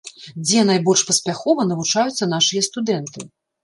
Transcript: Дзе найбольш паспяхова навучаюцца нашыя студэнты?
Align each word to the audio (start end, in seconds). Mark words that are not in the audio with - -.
Дзе 0.45 0.63
найбольш 0.69 1.05
паспяхова 1.11 1.69
навучаюцца 1.75 2.33
нашыя 2.37 2.69
студэнты? 2.73 3.19